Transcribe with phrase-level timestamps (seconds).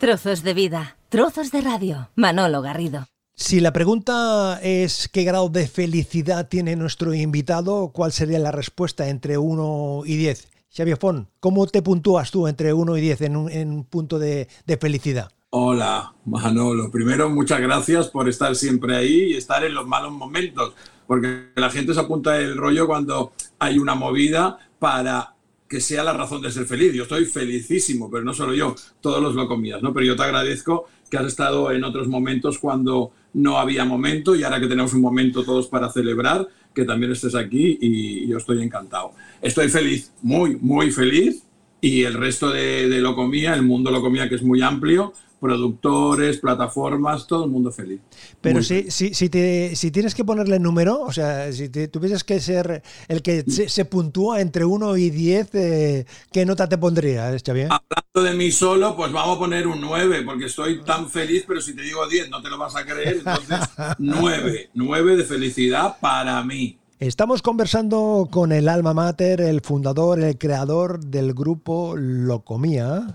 [0.00, 2.08] Trozos de vida, trozos de radio.
[2.16, 3.04] Manolo Garrido.
[3.34, 9.08] Si la pregunta es qué grado de felicidad tiene nuestro invitado, ¿cuál sería la respuesta
[9.08, 10.48] entre 1 y 10?
[10.74, 14.18] Xavier Fon, ¿cómo te puntúas tú entre 1 y 10 en un, en un punto
[14.18, 15.30] de, de felicidad?
[15.50, 16.90] Hola, Manolo.
[16.90, 20.72] Primero, muchas gracias por estar siempre ahí y estar en los malos momentos,
[21.06, 25.34] porque la gente se apunta el rollo cuando hay una movida para
[25.70, 26.92] que sea la razón de ser feliz.
[26.92, 29.94] Yo estoy felicísimo, pero no solo yo, todos los locomías, ¿no?
[29.94, 34.42] Pero yo te agradezco que has estado en otros momentos cuando no había momento y
[34.42, 38.60] ahora que tenemos un momento todos para celebrar, que también estés aquí y yo estoy
[38.64, 39.12] encantado.
[39.40, 41.44] Estoy feliz, muy, muy feliz
[41.80, 47.26] y el resto de, de Locomía, el mundo Locomía que es muy amplio, productores, plataformas,
[47.26, 48.00] todo el mundo feliz.
[48.40, 52.24] Pero si, si, si, te, si tienes que ponerle número, o sea, si te, tuvieses
[52.24, 56.78] que ser el que se, se puntúa entre 1 y 10, eh, ¿qué nota te
[56.78, 57.68] pondrías, Xavier?
[57.70, 61.60] Hablando de mí solo, pues vamos a poner un 9, porque estoy tan feliz, pero
[61.60, 63.58] si te digo 10 no te lo vas a creer, entonces
[63.98, 66.80] 9, 9 de felicidad para mí.
[67.00, 73.14] Estamos conversando con el alma mater, el fundador, el creador del grupo Locomía.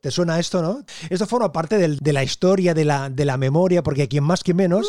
[0.00, 0.84] ¿Te suena esto, no?
[1.10, 4.56] Esto forma parte de la historia, de la, de la memoria, porque quien más, quien
[4.56, 4.86] menos,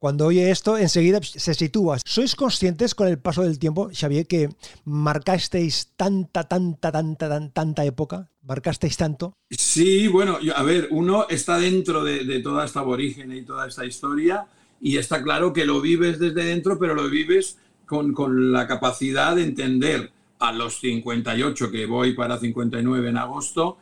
[0.00, 1.98] cuando oye esto, enseguida se sitúa.
[2.04, 4.50] ¿Sois conscientes con el paso del tiempo, Xavier, que
[4.84, 8.30] marcasteis tanta, tanta, tanta, tanta, tanta época?
[8.42, 9.34] ¿Marcasteis tanto?
[9.50, 13.86] Sí, bueno, a ver, uno está dentro de, de toda esta aborigen y toda esta
[13.86, 14.46] historia
[14.80, 19.34] y está claro que lo vives desde dentro, pero lo vives con, con la capacidad
[19.36, 23.78] de entender a los 58, que voy para 59 en agosto,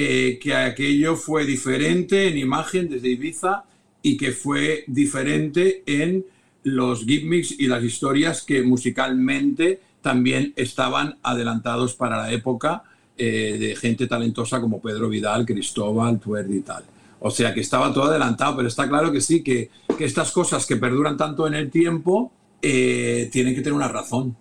[0.00, 3.64] eh, que aquello fue diferente en imagen desde Ibiza
[4.00, 6.24] y que fue diferente en
[6.62, 12.84] los gimmicks y las historias que musicalmente también estaban adelantados para la época
[13.16, 16.84] eh, de gente talentosa como Pedro Vidal, Cristóbal, Tuerdi y tal.
[17.18, 20.64] O sea que estaba todo adelantado, pero está claro que sí, que, que estas cosas
[20.64, 22.30] que perduran tanto en el tiempo
[22.62, 24.36] eh, tienen que tener una razón.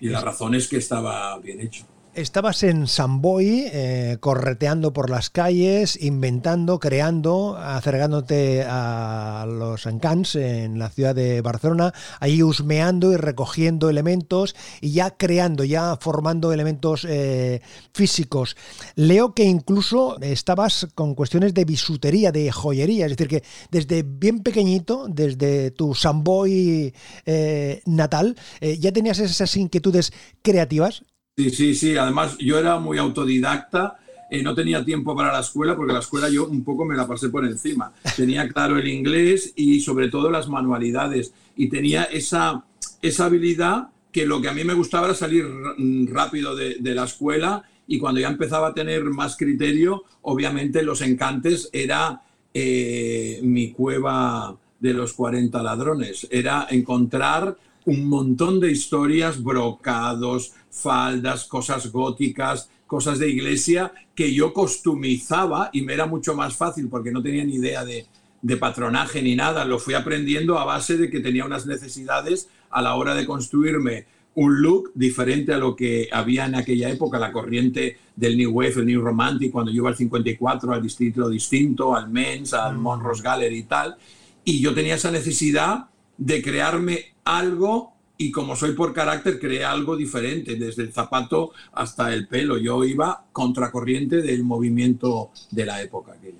[0.00, 1.84] Y la razón es que estaba bien hecho.
[2.14, 10.36] Estabas en San Boi, eh, correteando por las calles, inventando, creando, acercándote a los encants
[10.36, 16.52] en la ciudad de Barcelona, ahí husmeando y recogiendo elementos y ya creando, ya formando
[16.52, 17.60] elementos eh,
[17.92, 18.56] físicos.
[18.94, 23.42] Leo que incluso estabas con cuestiones de bisutería, de joyería, es decir, que
[23.72, 26.94] desde bien pequeñito, desde tu San Boi
[27.26, 31.02] eh, natal, eh, ya tenías esas inquietudes creativas.
[31.36, 31.96] Sí, sí, sí.
[31.96, 33.98] Además, yo era muy autodidacta.
[34.30, 37.06] Eh, no tenía tiempo para la escuela porque la escuela yo un poco me la
[37.06, 37.92] pasé por encima.
[38.16, 41.34] Tenía claro el inglés y sobre todo las manualidades.
[41.56, 42.64] Y tenía esa,
[43.02, 45.44] esa habilidad que lo que a mí me gustaba era salir
[46.08, 51.02] rápido de, de la escuela y cuando ya empezaba a tener más criterio, obviamente los
[51.02, 52.22] encantes era
[52.52, 56.26] eh, mi cueva de los 40 ladrones.
[56.30, 57.56] Era encontrar
[57.86, 65.82] un montón de historias, brocados, faldas, cosas góticas, cosas de iglesia que yo costumizaba y
[65.82, 68.06] me era mucho más fácil porque no tenía ni idea de,
[68.42, 69.64] de, patronaje ni nada.
[69.64, 74.06] Lo fui aprendiendo a base de que tenía unas necesidades a la hora de construirme
[74.34, 78.74] un look diferente a lo que había en aquella época, la corriente del New Wave,
[78.76, 83.22] el New Romantic, cuando yo iba al 54, al distrito distinto, al Men's, al Monrose
[83.22, 83.96] Gallery y tal.
[84.44, 85.86] Y yo tenía esa necesidad
[86.18, 92.12] de crearme algo y como soy por carácter, creé algo diferente, desde el zapato hasta
[92.14, 92.58] el pelo.
[92.58, 96.12] Yo iba contracorriente del movimiento de la época.
[96.12, 96.38] Aquella.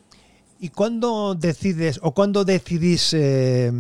[0.61, 3.71] ¿Y cuándo decides o cuándo decidís eh,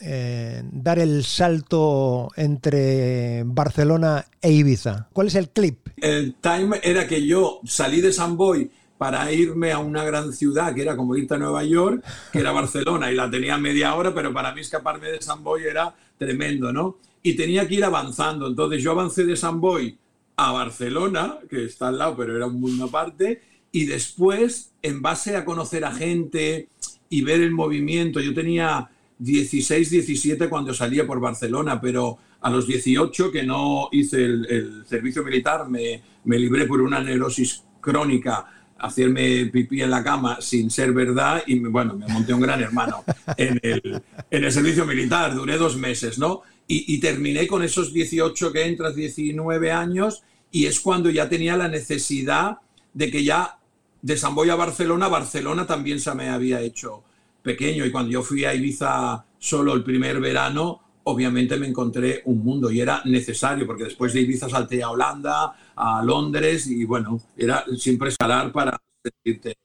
[0.00, 5.08] eh, dar el salto entre Barcelona e Ibiza?
[5.12, 5.88] ¿Cuál es el clip?
[5.96, 10.74] El time era que yo salí de San Boy para irme a una gran ciudad
[10.74, 14.14] que era como irte a Nueva York, que era Barcelona, y la tenía media hora,
[14.14, 16.98] pero para mí escaparme de San Boy era tremendo, ¿no?
[17.22, 18.46] Y tenía que ir avanzando.
[18.46, 19.96] Entonces yo avancé de San Boy
[20.36, 25.36] a Barcelona, que está al lado, pero era un mundo aparte, y después, en base
[25.36, 26.68] a conocer a gente
[27.08, 32.66] y ver el movimiento, yo tenía 16, 17 cuando salía por Barcelona, pero a los
[32.66, 38.46] 18 que no hice el, el servicio militar, me, me libré por una neurosis crónica
[38.82, 43.04] hacerme pipí en la cama sin ser verdad y bueno, me monté un gran hermano
[43.36, 46.42] en el, en el servicio militar, duré dos meses, ¿no?
[46.68, 51.68] Y, terminé con esos 18 que entras, 19 años, y es cuando ya tenía la
[51.68, 52.58] necesidad
[52.94, 53.58] de que ya
[54.00, 57.02] de San Boy a Barcelona, Barcelona también se me había hecho
[57.42, 62.42] pequeño, y cuando yo fui a Ibiza solo el primer verano, obviamente me encontré un
[62.42, 67.20] mundo y era necesario, porque después de Ibiza salté a Holanda, a Londres y bueno,
[67.36, 69.56] era siempre escalar para sentirte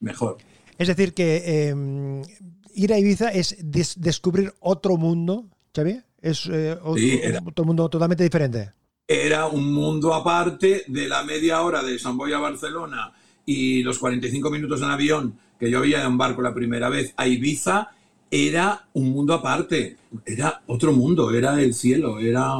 [0.00, 0.38] mejor.
[0.78, 2.22] Es decir, que em,
[2.74, 6.04] ir a Ibiza es descubrir otro mundo, Xavier.
[6.22, 8.70] Es eh, otro, mundo totalmente diferente.
[9.06, 13.12] Era un mundo aparte de la media hora de San Boy a Barcelona
[13.44, 17.26] y los 45 minutos en avión que yo había en barco la primera vez a
[17.26, 17.90] Ibiza.
[18.30, 22.54] Era un mundo aparte, era otro mundo, era el cielo, era,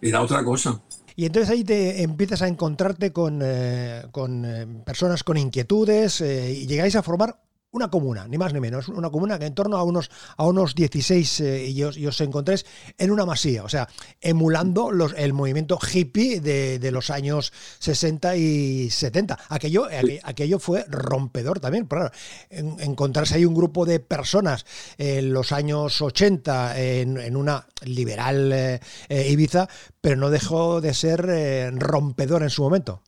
[0.00, 0.80] era otra cosa.
[1.16, 6.66] Y entonces ahí te empiezas a encontrarte con, eh, con eh, personas con inquietudes y
[6.66, 7.40] llegáis a formar
[7.70, 10.74] una comuna, ni más ni menos, una comuna que en torno a unos, a unos
[10.74, 12.64] 16 eh, y, os, os, encontréis
[12.96, 13.88] en una masía, o sea,
[14.20, 19.38] emulando los, el movimiento hippie de, los años 60 y 70.
[19.50, 19.86] Aquello,
[20.22, 22.10] aquello fue rompedor también, claro,
[22.50, 24.64] encontrarse ahí un grupo de personas
[24.96, 29.68] en los años 80 en, una liberal eh, eh, Ibiza,
[30.00, 33.02] pero no dejó de ser rompedor en su momento.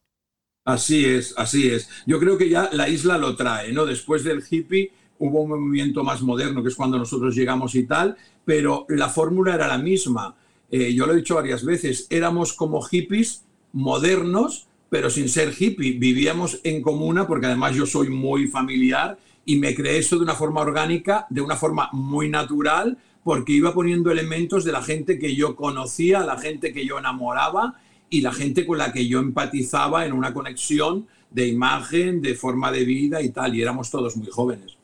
[0.71, 1.89] Así es, así es.
[2.07, 3.87] Yo creo que ya la isla lo trae, ¿no?
[3.87, 8.17] Después del hippie hubo un movimiento más moderno, que es cuando nosotros llegamos y tal,
[8.45, 10.37] pero la fórmula era la misma.
[10.71, 15.99] Eh, yo lo he dicho varias veces, éramos como hippies modernos, pero sin ser hippie.
[15.99, 20.35] Vivíamos en comuna, porque además yo soy muy familiar y me creé eso de una
[20.35, 25.35] forma orgánica, de una forma muy natural, porque iba poniendo elementos de la gente que
[25.35, 27.75] yo conocía, la gente que yo enamoraba
[28.11, 32.73] y la gente con la que yo empatizaba en una conexión de imagen, de forma
[32.73, 34.77] de vida y tal, y éramos todos muy jóvenes.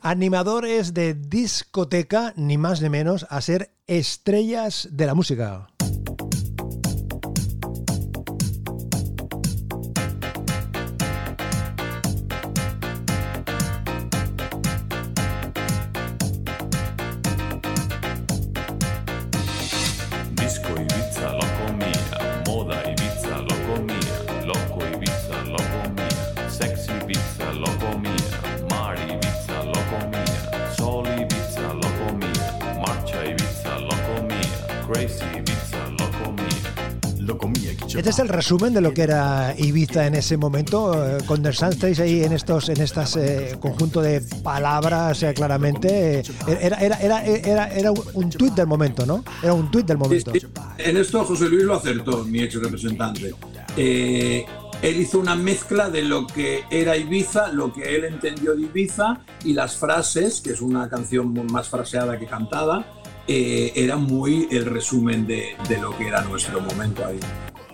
[0.00, 5.68] Animadores de discoteca, ni más ni menos, a ser estrellas de la música.
[38.02, 40.92] Este es el resumen de lo que era Ibiza en ese momento.
[40.92, 46.24] Eh, condensasteis ahí en estos en estas eh, conjunto de palabras eh, claramente.
[46.48, 49.22] Era, era, era, era, un tuit del momento, ¿no?
[49.40, 50.32] Era un tuit del momento.
[50.78, 53.34] En esto José Luis lo acertó, mi ex representante.
[53.76, 59.20] él hizo una mezcla de lo que era Ibiza, lo que él entendió de Ibiza
[59.44, 62.84] y las frases, que es una canción más fraseada que cantada,
[63.28, 67.20] era muy el resumen de, de, lo que era nuestro momento ahí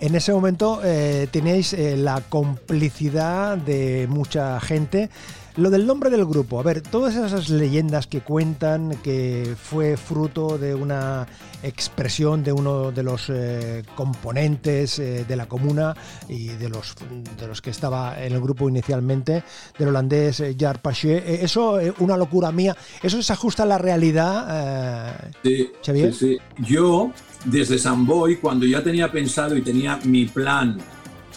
[0.01, 5.11] en ese momento eh, tenéis eh, la complicidad de mucha gente.
[5.59, 10.57] Lo del nombre del grupo, a ver, todas esas leyendas que cuentan que fue fruto
[10.57, 11.27] de una
[11.65, 15.97] expresión de uno de los eh, componentes de la comuna
[16.29, 16.95] y de los,
[17.41, 19.43] de los que estaba en el grupo inicialmente,
[19.77, 21.43] del holandés Jar Paché.
[21.43, 26.39] eso, una locura mía, ¿eso se ajusta a la realidad, sí, Sí, sí.
[26.59, 27.11] Yo
[27.45, 30.79] desde San Boy, cuando ya tenía pensado y tenía mi plan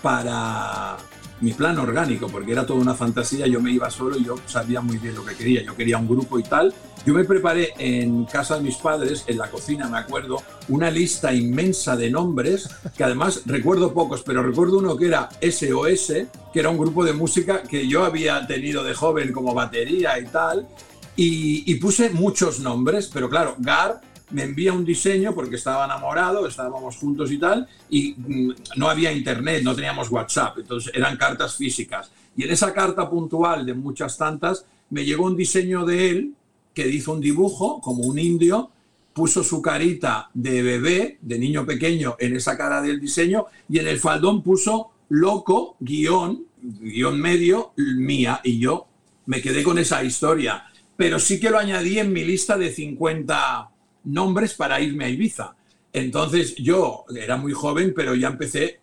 [0.02, 0.98] para
[1.42, 4.82] mi plan orgánico, porque era toda una fantasía, yo me iba solo y yo sabía
[4.82, 6.74] muy bien lo que quería, yo quería un grupo y tal.
[7.04, 10.38] Yo me preparé en casa de mis padres, en la cocina, me acuerdo,
[10.70, 16.14] una lista inmensa de nombres, que además recuerdo pocos, pero recuerdo uno que era SOS,
[16.54, 20.26] que era un grupo de música que yo había tenido de joven como batería y
[20.26, 20.68] tal,
[21.16, 24.00] y, y puse muchos nombres, pero claro, Gar
[24.32, 29.12] me envía un diseño porque estaba enamorado, estábamos juntos y tal, y mm, no había
[29.12, 32.12] internet, no teníamos WhatsApp, entonces eran cartas físicas.
[32.36, 36.34] Y en esa carta puntual de muchas tantas, me llegó un diseño de él
[36.74, 38.72] que hizo un dibujo como un indio,
[39.14, 43.88] puso su carita de bebé, de niño pequeño, en esa cara del diseño, y en
[43.88, 48.88] el faldón puso loco, guion, guion medio, mía, y yo
[49.26, 50.66] me quedé con esa historia.
[50.96, 53.71] Pero sí que lo añadí en mi lista de 50
[54.04, 55.56] nombres para irme a Ibiza.
[55.94, 58.80] Entonces yo era muy joven, pero ya empecé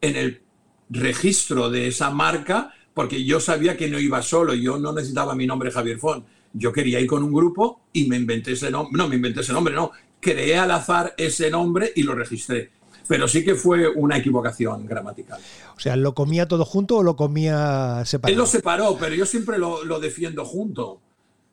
[0.00, 0.42] en el
[0.90, 5.46] registro de esa marca porque yo sabía que no iba solo, yo no necesitaba mi
[5.46, 6.24] nombre Javier Font.
[6.52, 9.52] Yo quería ir con un grupo y me inventé ese nombre, no, me inventé ese
[9.52, 12.72] nombre, no, creé al azar ese nombre y lo registré.
[13.06, 15.40] Pero sí que fue una equivocación gramatical.
[15.76, 18.32] O sea, ¿lo comía todo junto o lo comía separado?
[18.32, 21.00] Él lo separó, pero yo siempre lo, lo defiendo junto.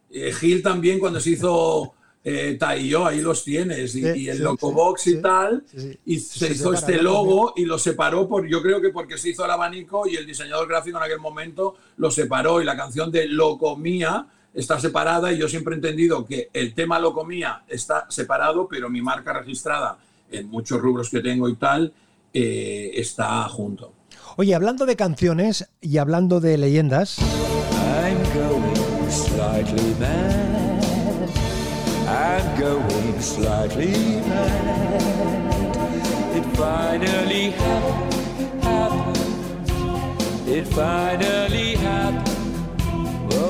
[0.10, 1.94] Eh, Gil también cuando se hizo
[2.30, 5.64] eh, yo, ahí los tienes, y, el Locobox y tal,
[6.06, 9.46] y se, hizo este logo y lo separó, por, yo creo que porque se hizo
[9.46, 13.30] el abanico y el diseñador gráfico en aquel momento lo separó y la canción de
[13.30, 18.90] Locomía está separada y yo siempre he entendido que el tema Locomía está separado, pero
[18.90, 19.98] mi marca registrada
[20.30, 21.94] en muchos rubros que tengo y tal
[22.34, 23.94] eh, está junto.
[24.36, 27.20] Oye, hablando de canciones y hablando de leyendas...
[27.20, 30.48] I'm slightly mad.
[30.48, 30.57] I'm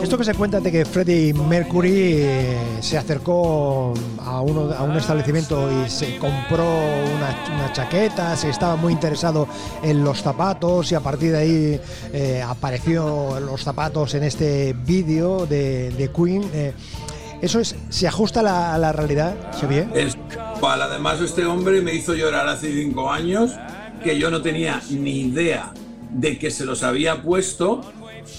[0.03, 4.95] Esto que se cuenta de que Freddie Mercury eh, se acercó a, uno, a un
[4.95, 9.47] establecimiento y se compró una, chaqueta, se estaba muy interesado
[9.83, 11.81] en los zapatos y a partir de ahí
[12.13, 16.49] eh, apareció los zapatos en este vídeo de, de Queen.
[16.53, 16.73] eh,
[17.41, 19.87] ¿Eso es, se ajusta a la, realidad, Xavier?
[19.93, 20.17] Es
[20.61, 23.51] además este hombre me hizo llorar hace cinco años
[24.03, 25.73] que yo no tenía ni idea
[26.11, 27.81] de que se los había puesto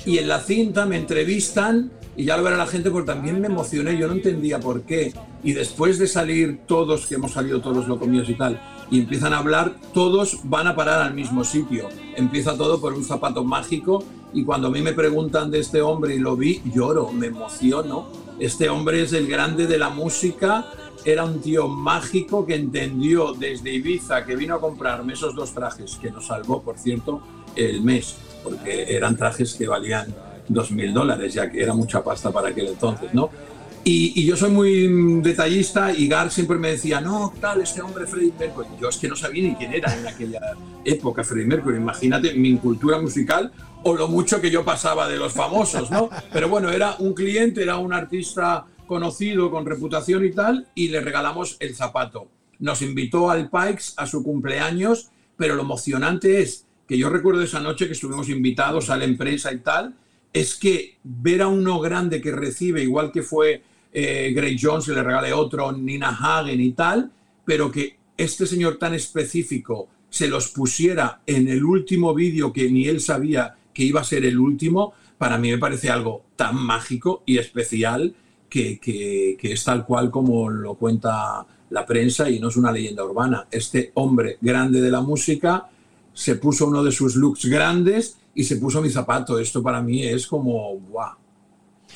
[0.05, 3.47] y en la cinta me entrevistan y ya lo verá la gente porque también me
[3.47, 5.13] emocioné, yo no entendía por qué.
[5.45, 9.39] Y después de salir todos, que hemos salido todos locomíos y tal, y empiezan a
[9.39, 11.89] hablar, todos van a parar al mismo sitio.
[12.17, 14.03] Empieza todo por un zapato mágico
[14.35, 18.09] y cuando a mí me preguntan de este hombre y lo vi, lloro, me emociono.
[18.39, 20.67] Este hombre es el grande de la música,
[21.05, 25.97] era un tío mágico que entendió desde Ibiza que vino a comprarme esos dos trajes,
[26.01, 27.21] que nos salvó, por cierto,
[27.57, 30.15] el mes, porque eran trajes que valían
[30.47, 33.31] dos mil dólares, ya que era mucha pasta para aquel entonces, ¿no?
[33.85, 38.33] Y, yo soy muy detallista y Gar siempre me decía, no, tal, este hombre Freddie
[38.39, 38.69] Mercury.
[38.81, 40.41] Yo es que no sabía ni quién era en aquella
[40.85, 41.77] época Freddie Mercury.
[41.77, 46.11] Imagínate mi cultura musical o lo mucho que yo pasaba de los famosos, ¿no?
[46.33, 51.01] Pero bueno, era un cliente, era un artista conocido, con reputación y tal, y le
[51.01, 52.29] regalamos el zapato.
[52.59, 57.61] Nos invitó al Pikes a su cumpleaños, pero lo emocionante es que yo recuerdo esa
[57.61, 59.95] noche que estuvimos invitados a la empresa y tal,
[60.33, 65.03] es que ver a uno grande que recibe, igual que fue eh, Gray Jones, le
[65.03, 67.11] regale otro, Nina Hagen y tal,
[67.45, 72.87] pero que este señor tan específico se los pusiera en el último vídeo que ni
[72.87, 77.23] él sabía que iba a ser el último, para mí me parece algo tan mágico
[77.27, 78.15] y especial
[78.49, 83.05] que, que es tal cual como lo cuenta la prensa y no es una leyenda
[83.05, 83.47] urbana.
[83.51, 85.69] Este hombre grande de la música
[86.19, 89.39] se puso uno de sus looks grandes y se puso mi zapato.
[89.39, 91.17] Esto para mí es como, ¡guau!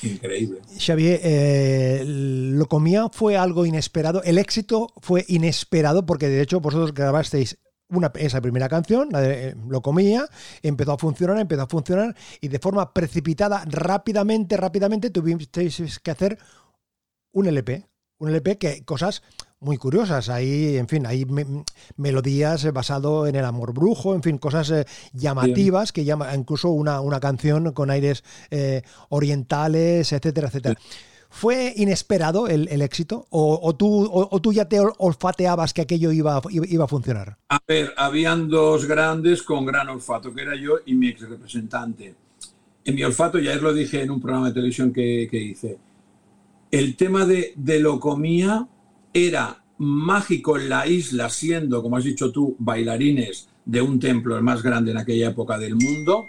[0.00, 0.60] Increíble.
[0.78, 4.22] Xavier, eh, lo comía fue algo inesperado.
[4.22, 9.48] El éxito fue inesperado porque de hecho vosotros grabasteis una, esa primera canción, la de,
[9.48, 10.24] eh, lo comía,
[10.62, 16.38] empezó a funcionar, empezó a funcionar y de forma precipitada, rápidamente, rápidamente tuvisteis que hacer
[17.32, 17.84] un LP.
[18.18, 19.24] Un LP que cosas
[19.62, 20.28] muy curiosas.
[20.28, 21.46] Hay, en fin, hay me
[21.96, 25.94] melodías basado en el amor brujo, en fin, cosas eh, llamativas Bien.
[25.94, 30.78] que llama incluso una, una canción con aires eh, orientales, etcétera, etcétera.
[30.78, 30.88] Sí.
[31.34, 33.26] ¿Fue inesperado el, el éxito?
[33.30, 37.38] ¿O, o tú, o, o, tú ya te olfateabas que aquello iba, iba a funcionar?
[37.48, 42.14] A ver, habían dos grandes con gran olfato, que era yo y mi ex representante.
[42.84, 45.78] En mi olfato, ya lo dije en un programa de televisión que, que hice,
[46.70, 48.68] el tema de, de lo comía
[49.12, 54.42] era mágico en la isla, siendo, como has dicho tú, bailarines de un templo el
[54.42, 56.28] más grande en aquella época del mundo.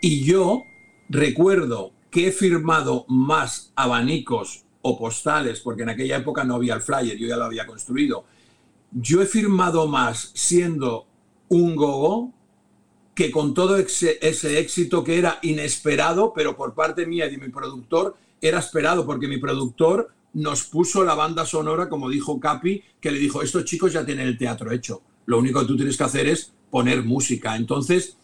[0.00, 0.64] Y yo
[1.08, 6.82] recuerdo que he firmado más abanicos o postales, porque en aquella época no había el
[6.82, 8.24] flyer, yo ya lo había construido.
[8.92, 11.06] Yo he firmado más siendo
[11.48, 12.32] un gogo
[13.14, 17.38] que con todo ese, ese, éxito que era inesperado, pero por parte mía y de
[17.38, 22.82] mi productor era esperado, porque mi productor nos puso la banda sonora, como dijo Capi,
[23.00, 25.96] que le dijo, estos chicos ya tienen el teatro hecho, lo único que tú tienes
[25.96, 27.56] que hacer es poner música.
[27.56, 28.16] Entonces,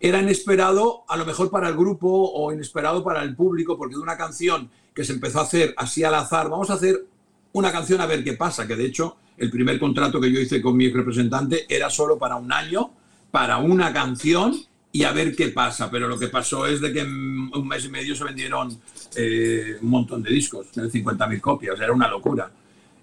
[0.00, 4.00] era inesperado a lo mejor para el grupo o inesperado para el público, porque de
[4.00, 7.06] una canción que se empezó a hacer así al azar, vamos a hacer
[7.52, 10.60] una canción a ver qué pasa, que de hecho el primer contrato que yo hice
[10.60, 12.90] con mi representante era solo para un año,
[13.30, 14.54] para una canción
[14.92, 17.84] y a ver qué pasa, pero lo que pasó es de que en un mes
[17.84, 18.78] y medio se vendieron
[19.16, 22.50] eh, un montón de discos, 50.000 copias, era una locura.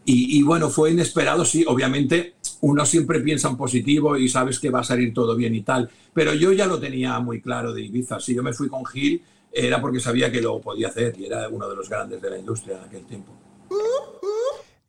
[0.07, 4.69] Y, y, bueno, fue inesperado, sí, obviamente uno siempre piensa en positivo y sabes que
[4.69, 7.81] va a salir todo bien y tal, pero yo ya lo tenía muy claro de
[7.81, 9.21] Ibiza, si yo me fui con Gil
[9.55, 12.37] era porque sabía que lo podía hacer y era uno de los grandes de la
[12.37, 13.31] industria en aquel tiempo.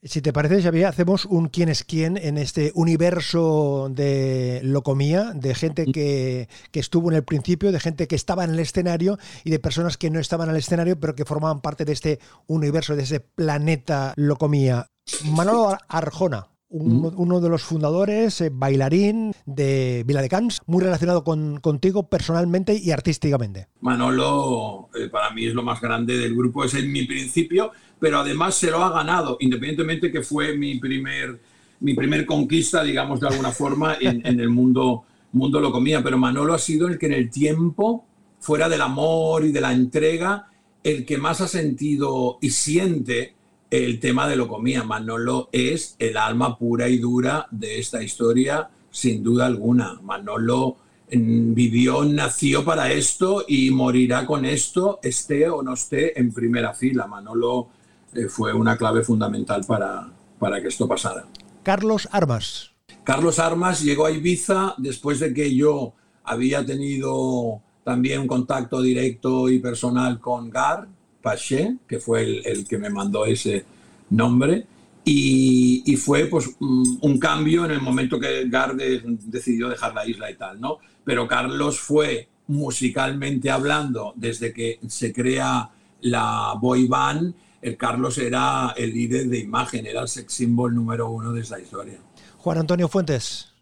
[0.08, 5.54] Si te parece, Xavier, hacemos un quién es quién en este universo de Locomía, de
[5.54, 9.50] gente que, que, estuvo en el principio, de gente que estaba en el escenario y
[9.50, 12.94] de personas que no estaban en el escenario, pero que formaban parte de este universo,
[12.94, 14.86] de ese planeta Locomía.
[15.24, 21.24] Manolo Arjona, un, uno de los fundadores, eh, bailarín de Vila de Cans, muy relacionado
[21.24, 23.68] con, contigo personalmente y artísticamente.
[23.80, 28.18] Manolo, eh, para mí es lo más grande del grupo, es en mi principio, pero
[28.18, 31.40] además se lo ha ganado, independientemente que fue mi primer,
[31.80, 36.18] mi primer conquista, digamos de alguna forma, en, en el mundo, mundo lo comía, pero
[36.18, 38.04] Manolo ha sido el que en el tiempo,
[38.38, 40.48] fuera del amor y de la entrega,
[40.84, 43.35] el que más ha sentido y siente
[43.70, 44.84] el tema de lo comía.
[44.84, 50.00] Manolo es el alma pura y dura de esta historia, sin duda alguna.
[50.02, 50.76] Manolo
[51.12, 56.74] mm, vivió, nació para esto y morirá con esto, esté o no esté en primera
[56.74, 57.06] fila.
[57.06, 57.68] Manolo
[58.14, 60.08] eh, fue una clave fundamental para,
[60.38, 61.26] para que esto pasara.
[61.62, 62.72] Carlos Armas.
[63.04, 65.94] Carlos Armas llegó a Ibiza después de que yo
[66.24, 70.88] había tenido también un contacto directo y personal con Gar
[71.22, 73.64] Paché, que fue el, que me mandó ese
[74.10, 74.66] nombre,
[75.04, 80.34] y, fue pues un cambio en el momento que Gar decidió dejar la isla y
[80.34, 80.78] tal, ¿no?
[81.04, 85.70] Pero Carlos fue musicalmente hablando, desde que se crea
[86.00, 91.10] la boy band, el Carlos era el líder de imagen, era el sex symbol número
[91.10, 91.98] uno de esa historia.
[92.38, 93.52] Juan Antonio Fuentes.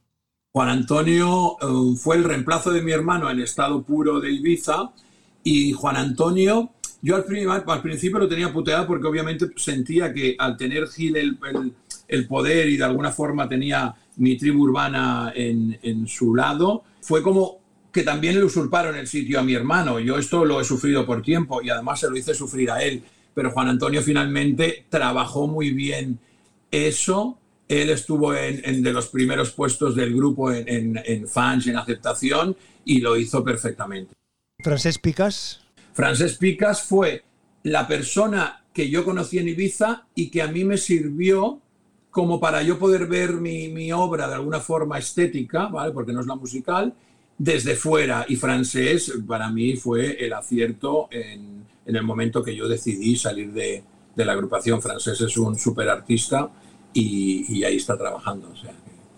[0.53, 4.93] Juan Antonio eh, fue el reemplazo de mi hermano en estado puro de Ibiza
[5.43, 6.71] y Juan Antonio,
[7.05, 11.17] yo al, principio lo tenía puteado porque obviamente sentía que al tener Gil
[12.09, 17.59] el, poder y de alguna forma tenía mi tribu urbana en, su lado, fue como
[17.93, 20.01] que también le usurparon el sitio a mi hermano.
[20.01, 23.03] Yo esto lo he sufrido por tiempo y además se lo hice sufrir a él.
[23.35, 26.19] Pero Juan Antonio finalmente trabajó muy bien
[26.71, 32.57] eso él estuvo en, de los primeros puestos del grupo en, en, fans, en aceptación,
[32.85, 34.15] y lo hizo perfectamente.
[34.63, 35.64] Francés Picas.
[35.95, 37.25] Francés Picas fue
[37.63, 41.61] la persona que yo conocí en Ibiza y que a mí me sirvió
[42.11, 45.93] como para yo poder ver mi, mi obra de alguna forma estética, ¿vale?
[45.93, 46.93] porque no es la musical,
[47.39, 48.27] desde fuera.
[48.29, 53.83] Y Francés para mí fue el acierto en, el momento que yo decidí salir de,
[54.15, 54.83] de la agrupación.
[54.83, 56.51] Francés es un súper artista
[56.95, 58.53] y, ahí está trabajando.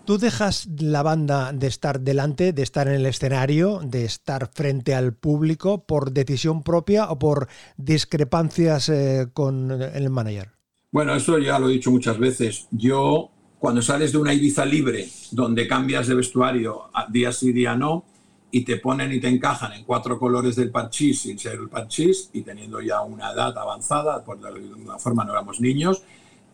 [0.07, 4.95] ¿Tú dejas la banda de estar delante, de estar en el escenario, de estar frente
[4.95, 10.51] al público por decisión propia o por discrepancias eh, con el manager?
[10.93, 12.69] Bueno, eso ya lo he dicho muchas veces.
[12.71, 18.05] Yo, cuando sales de una Ibiza libre, donde cambias de vestuario día sí, día no,
[18.49, 22.29] y te ponen y te encajan en cuatro colores del parchís sin ser el parchís
[22.31, 26.01] y teniendo ya una edad avanzada, por de alguna forma no éramos niños,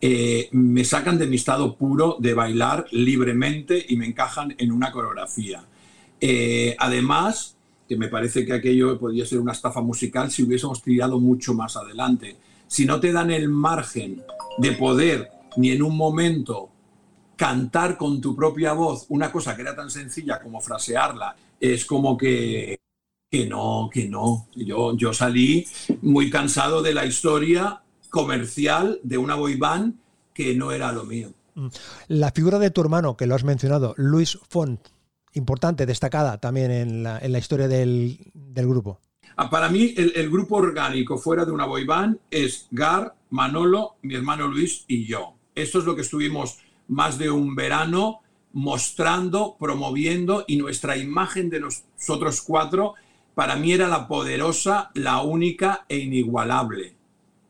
[0.00, 4.92] eh, me sacan de mi estado puro de bailar libremente y me encajan en una
[4.92, 5.64] coreografía.
[6.20, 7.56] Eh, además,
[7.88, 11.76] que me parece que aquello podría ser una estafa musical si hubiésemos tirado mucho más
[11.76, 12.36] adelante.
[12.66, 14.22] Si no te dan el margen
[14.58, 16.70] de poder ni en un momento
[17.36, 22.16] cantar con tu propia voz una cosa que era tan sencilla como frasearla, es como
[22.16, 22.78] que,
[23.30, 24.48] que no, que no.
[24.54, 25.66] Yo, yo salí
[26.02, 27.83] muy cansado de la historia
[28.14, 29.96] comercial de una boy band
[30.32, 31.32] que no era lo mío.
[31.56, 31.66] Mm.
[32.06, 34.80] La figura de tu hermano, que lo has mencionado, Luis Font,
[35.32, 38.16] importante, destacada también en la, historia del,
[38.54, 39.00] grupo.
[39.34, 44.14] Ah, para mí, el, grupo orgánico fuera de una boy band es Gar, Manolo, mi
[44.14, 45.34] hermano Luis y yo.
[45.56, 48.20] Esto es lo que estuvimos más de un verano
[48.52, 52.94] mostrando, promoviendo y nuestra imagen de nosotros cuatro
[53.34, 56.94] para mí era la poderosa, la única e inigualable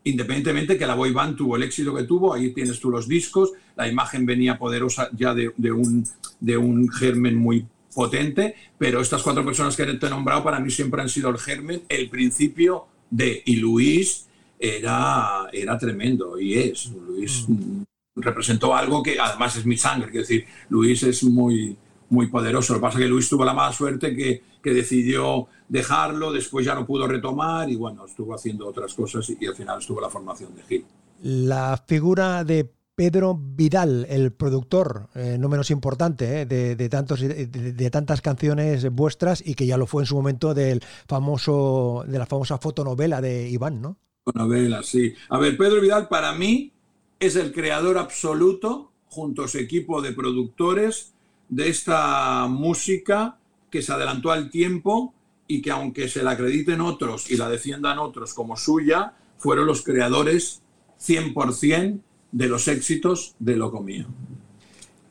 [0.04, 3.52] independientemente que la boy band tuvo el éxito que tuvo, ahí tienes tú los discos,
[3.74, 6.06] la imagen venía poderosa ya de, un,
[6.40, 10.70] de un germen muy potente, pero estas cuatro personas que te he nombrado para mí
[10.70, 14.26] siempre han sido el germen, el principio de, y Luis
[14.58, 17.82] era, era tremendo, y es, Luis mm.
[18.16, 21.76] representó algo que además es mi sangre, es decir, Luis es muy,
[22.14, 25.48] muy poderoso, lo que pasa es que Luis tuvo la mala suerte que, que decidió
[25.68, 29.78] dejarlo, después ya no pudo retomar y bueno, estuvo haciendo otras cosas y, al final
[29.78, 30.86] estuvo la formación de Gil.
[31.22, 37.90] La figura de Pedro Vidal, el productor, eh, no menos importante, eh, de, tantos, de,
[37.90, 42.26] tantas canciones vuestras y que ya lo fue en su momento del famoso, de la
[42.26, 43.98] famosa fotonovela de Iván, ¿no?
[44.24, 45.12] Fotonovela, sí.
[45.28, 46.72] A ver, Pedro Vidal para mí
[47.18, 51.13] es el creador absoluto, junto a su equipo de productores,
[51.48, 53.38] de esta música
[53.70, 55.14] que se adelantó al tiempo
[55.46, 59.82] y que aunque se la acrediten otros y la defiendan otros como suya, fueron los
[59.82, 60.62] creadores
[61.00, 62.00] 100%
[62.32, 64.06] de los éxitos de Locomío.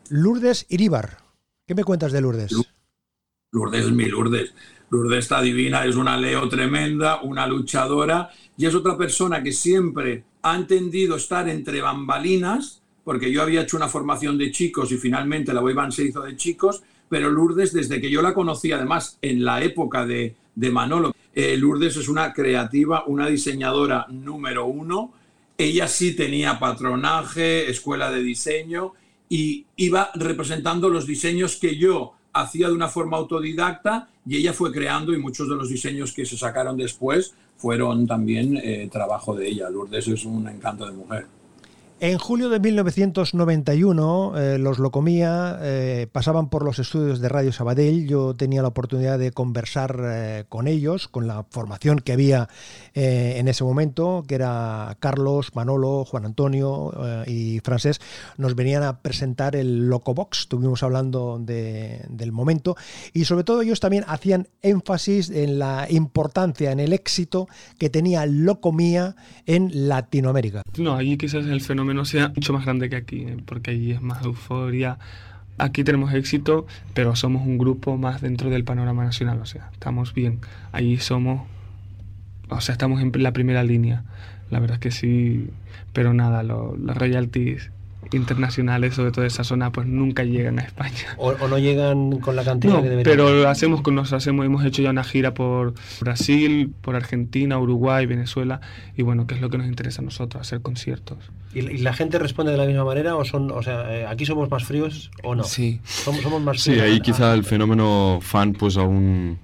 [0.09, 1.19] Lourdes Iríbar.
[1.65, 2.53] ¿Qué me cuentas de Lourdes?
[3.51, 4.53] Lourdes es mi Lourdes.
[4.89, 10.23] Lourdes está divina, es una Leo tremenda, una luchadora y es otra persona que siempre
[10.43, 15.53] ha entendido estar entre bambalinas, porque yo había hecho una formación de chicos y finalmente
[15.53, 19.43] la boy se hizo de chicos, pero Lourdes, desde que yo la conocí, además en
[19.43, 25.13] la época de, Manolo, eh, Lourdes es una creativa, una diseñadora número uno.
[25.57, 28.93] Ella sí tenía patronaje, escuela de diseño
[29.29, 34.71] y iba representando los diseños que yo hacía de una forma autodidacta y ella fue
[34.71, 39.47] creando y muchos de los diseños que se sacaron después fueron también eh, trabajo de
[39.49, 39.69] ella.
[39.69, 41.27] Lourdes es un encanto de mujer.
[42.03, 48.05] En julio de 1991, eh, los Locomía eh, pasaban por los estudios de Radio Sabadell.
[48.09, 52.49] Yo tenía la oportunidad de conversar eh, con ellos, con la formación que había
[52.95, 56.93] en ese momento, que era Carlos, Manolo, Juan Antonio
[57.25, 57.99] y Francés.
[58.37, 62.75] Nos venían a presentar el Locobox, estuvimos hablando del momento,
[63.13, 67.47] y sobre todo ellos también hacían énfasis en la importancia, en el éxito
[67.79, 69.15] que tenía Locomía
[69.47, 70.61] en Latinoamérica.
[70.77, 73.38] No, allí quizás el fenómeno no sea mucho más grande que aquí, ¿eh?
[73.45, 74.97] porque allí es más euforia.
[75.58, 80.13] Aquí tenemos éxito, pero somos un grupo más dentro del panorama nacional, o sea, estamos
[80.13, 80.39] bien.
[80.71, 81.47] Allí somos,
[82.49, 84.03] o sea, estamos en la primera línea.
[84.49, 85.49] La verdad es que sí,
[85.93, 87.71] pero nada, los royalties
[88.13, 91.15] internacionales, sobre todo esa zona, pues nunca llegan a España.
[91.17, 93.04] O, no llegan con la cantidad que deberían.
[93.04, 98.62] Pero hacemos, nos hacemos, hemos hecho ya una gira por Brasil, por Argentina, Uruguay, Venezuela,
[98.95, 100.41] y bueno, ¿qué es lo que nos interesa a nosotros?
[100.41, 101.17] Hacer conciertos.
[101.54, 104.49] ¿Y, la gente responde de la misma manera o son, o sea, eh, aquí somos
[104.49, 105.43] más fríos o no?
[105.43, 105.80] Sí.
[105.84, 106.80] Somos, somos más fríos.
[106.80, 109.38] Sí, ahí quizá el fenómeno fan pues aún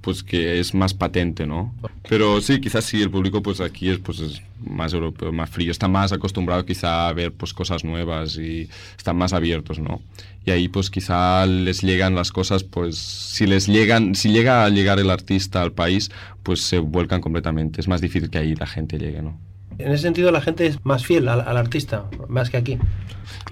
[0.00, 1.74] pues que es más patente, ¿no?
[2.08, 5.70] Pero sí, quizás sí, el público pues aquí es, pues, es más europeo, más frío,
[5.70, 10.00] está más acostumbrado quizá a ver pues cosas nuevas y están más abiertos, ¿no?
[10.44, 14.68] Y ahí pues quizá les llegan las cosas, pues si les llegan, si llega a
[14.70, 16.10] llegar el artista al país,
[16.42, 19.38] pues se vuelcan completamente, es más difícil que ahí la gente llegue, ¿no?
[19.78, 22.78] En ese sentido la gente es más fiel al, artista, más que aquí.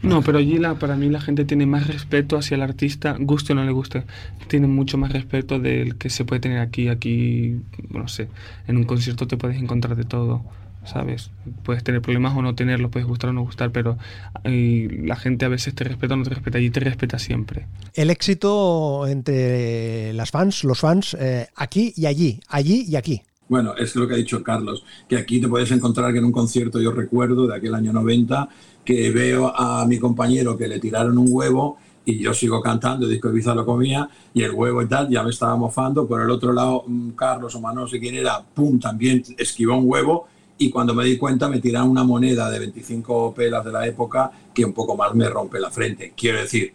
[0.02, 3.52] No, pero allí la, para mí la gente tiene más respeto hacia el artista, guste
[3.52, 4.04] o no le guste.
[4.48, 6.88] Tiene mucho más respeto del que se puede tener aquí.
[6.88, 8.28] Aquí, no sé,
[8.66, 10.42] en un concierto te puedes encontrar de todo,
[10.84, 11.30] ¿sabes?
[11.64, 13.98] Puedes tener problemas o no tenerlos, puedes gustar o no gustar, pero
[14.44, 17.66] la gente a veces te respeta o no te respeta, allí te respeta siempre.
[17.94, 23.22] El éxito entre las fans, los fans, eh, aquí y allí, allí y aquí.
[23.50, 26.30] Bueno, es lo que ha dicho Carlos, que aquí te puedes encontrar que en un
[26.30, 28.48] concierto, yo recuerdo de aquel año 90,
[28.84, 33.26] que veo a mi compañero que le tiraron un huevo y yo sigo cantando, disco
[33.26, 36.30] de Ibiza lo comía, y el huevo y tal, ya me estaba mofando, por el
[36.30, 40.28] otro lado, mm, Carlos o Manuel, no sé quién era, pum, también esquivó un huevo,
[40.56, 44.30] y cuando me di cuenta me tiraron una moneda de 25 pelas de la época
[44.54, 46.12] que un poco más me rompe la frente.
[46.16, 46.72] Quiero decir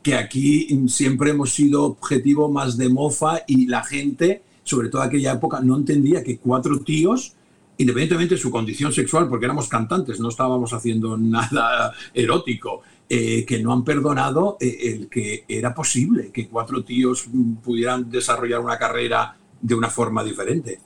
[0.00, 5.32] que aquí siempre hemos sido objetivo más de mofa y la gente sobre todo aquella
[5.32, 7.34] época, no entendía que cuatro tíos,
[7.78, 13.62] independientemente de su condición sexual, porque éramos cantantes, no estábamos haciendo nada erótico, eh, que
[13.62, 17.26] no han perdonado eh, el que era posible que cuatro tíos
[17.62, 20.80] pudieran desarrollar una carrera de una forma diferente.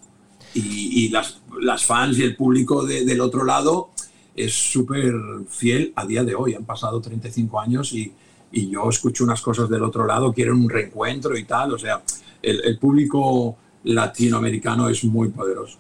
[0.54, 3.90] Y, las, las, fans y el público del otro lado
[4.34, 5.14] es súper
[5.50, 6.54] fiel a día de hoy.
[6.54, 8.10] Han pasado 35 años y,
[8.50, 11.74] y, yo escucho unas cosas del otro lado, quieren un reencuentro y tal.
[11.74, 12.02] O sea,
[12.40, 15.78] el público latinoamericano es muy poderoso.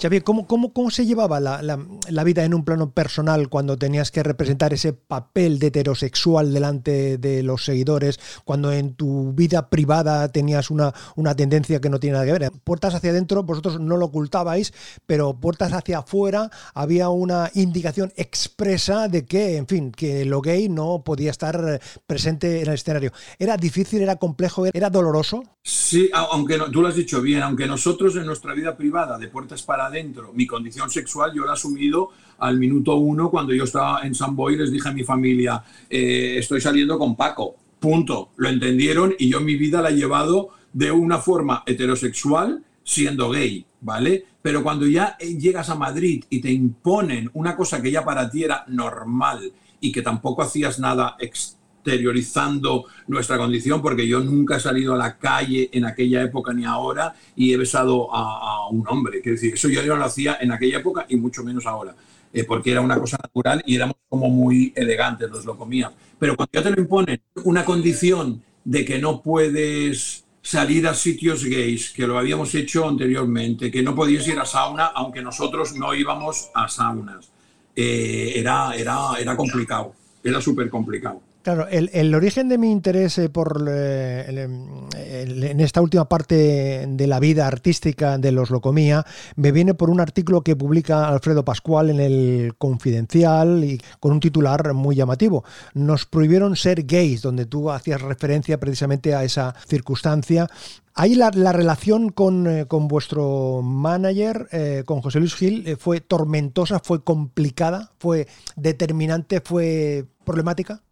[0.00, 4.10] Xavier, ¿cómo, cómo, cómo se llevaba la, la, vida en un plano personal cuando tenías
[4.10, 10.28] que representar ese papel de heterosexual delante de los seguidores, cuando en tu vida privada
[10.28, 12.52] tenías una, una tendencia que no tiene nada que ver?
[12.64, 14.72] Puertas hacia adentro, vosotros no lo ocultabais,
[15.06, 20.68] pero puertas hacia afuera había una indicación expresa de que, en fin, que lo gay
[20.68, 23.12] no podía estar presente en el escenario.
[23.38, 25.42] ¿Era difícil, era complejo, era doloroso?
[25.62, 29.28] Sí, aunque no, tú lo has dicho bien, aunque nosotros en nuestra vida privada, de
[29.28, 29.88] puertas para
[30.32, 34.34] mi condición sexual yo la he asumido al minuto uno cuando yo estaba en San
[34.34, 38.30] Boy les dije a mi familia, eh, estoy saliendo con Paco, punto.
[38.36, 43.64] Lo entendieron y yo mi vida la he llevado de una forma heterosexual siendo gay,
[43.80, 44.24] ¿vale?
[44.42, 48.44] Pero cuando ya llegas a Madrid y te imponen una cosa que ya para ti
[48.44, 54.60] era normal y que tampoco hacías nada extra, exteriorizando nuestra condición, porque yo nunca he
[54.60, 59.20] salido a la calle en aquella época ni ahora y he besado a, un hombre.
[59.20, 61.94] Quiero decir, eso yo no lo hacía en aquella época y mucho menos ahora,
[62.32, 65.98] eh, porque era una cosa natural y éramos como muy elegantes los lo comíamos.
[66.18, 71.44] Pero cuando ya te lo imponen una condición de que no puedes salir a sitios
[71.44, 75.94] gays, que lo habíamos hecho anteriormente, que no podías ir a sauna, aunque nosotros no
[75.94, 77.30] íbamos a saunas.
[77.76, 81.20] Eh, era, era, era complicado, era súper complicado.
[81.44, 84.48] Claro, el, origen de mi interés eh, por eh,
[84.96, 89.04] en esta última parte de la vida artística de los Locomía
[89.36, 94.20] me viene por un artículo que publica Alfredo Pascual en el Confidencial y con un
[94.20, 95.44] titular muy llamativo.
[95.74, 100.48] Nos prohibieron ser gays, donde tú hacías referencia precisamente a esa circunstancia
[100.96, 107.90] Ahí la, relación con, eh, vuestro manager, con José Luis Gil, fue tormentosa, fue complicada,
[107.98, 110.84] fue determinante, fue problemática.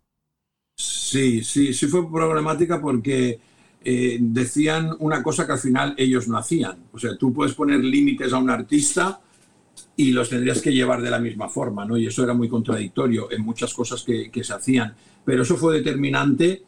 [0.82, 3.38] Sí, sí, sí fue problemática porque
[3.84, 6.86] eh, decían una cosa que al final ellos no hacían.
[6.90, 9.20] O sea, tú puedes poner límites a un artista
[9.96, 11.96] y los tendrías que llevar de la misma forma, ¿no?
[11.96, 14.96] Y eso era muy contradictorio en muchas cosas que, se hacían.
[15.24, 16.64] Pero eso fue determinante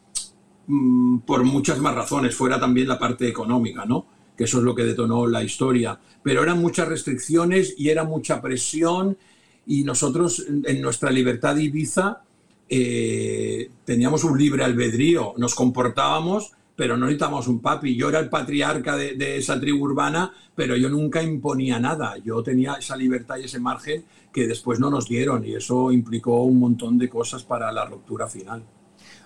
[0.67, 4.05] mmm, por muchas más razones, fuera también la parte económica, ¿no?
[4.37, 5.99] Que eso es lo que detonó la historia.
[6.23, 9.17] Pero eran muchas restricciones y era mucha presión
[9.65, 12.21] y nosotros en nuestra libertad de Ibiza
[12.69, 17.95] eh, teníamos un libre albedrío, nos comportábamos pero no necesitamos un papi.
[17.95, 22.17] Yo era el patriarca de, esa tribu urbana, pero yo nunca imponía nada.
[22.17, 26.43] Yo tenía esa libertad y ese margen que después no nos dieron y eso implicó
[26.43, 28.63] un montón de cosas para la ruptura final.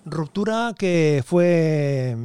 [0.05, 2.15] Ruptura que fue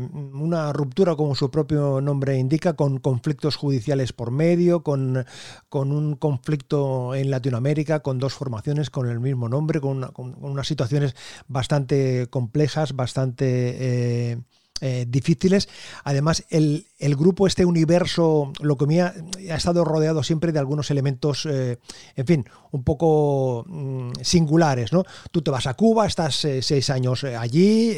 [0.44, 5.24] una ruptura, como su propio nombre indica, con conflictos judiciales por medio, con,
[5.68, 10.66] con un conflicto en Latinoamérica, con dos formaciones con el mismo nombre, con, con unas
[10.66, 11.14] situaciones
[11.48, 14.32] bastante complejas, bastante...
[14.32, 14.38] Eh,
[14.80, 15.68] eh, difíciles.
[16.02, 19.14] Además, el, el, grupo, este universo Locomía,
[19.48, 21.78] ha estado rodeado siempre de algunos elementos, eh,
[22.16, 24.92] en fin, un poco mm, singulares.
[24.92, 25.04] ¿no?
[25.30, 27.96] Tú te vas a Cuba, estás eh, seis años allí,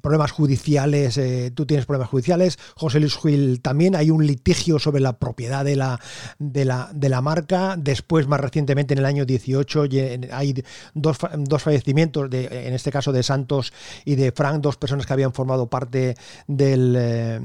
[0.00, 1.20] problemas judiciales,
[1.54, 5.74] tú tienes problemas judiciales, José Luis Gil también, hay un litigio sobre la propiedad de
[5.74, 5.98] la,
[6.38, 7.74] de la, de la marca.
[7.76, 9.84] Después, más recientemente, en el año 18,
[10.30, 10.62] hay
[10.94, 13.72] dos, dos fallecimientos, de, en este caso de Santos
[14.04, 17.40] y de Frank, dos personas que habían formado parte del, eh,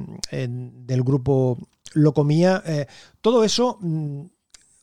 [0.49, 1.57] del grupo
[1.93, 2.61] Locomía.
[2.65, 2.87] Eh,
[3.21, 4.23] todo eso, mm,